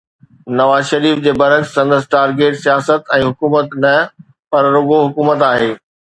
[0.59, 3.93] نواز شريف جي برعڪس سندس ٽارگيٽ سياست ۽ حڪومت نه
[4.51, 5.71] پر رڳو حڪومت آهي.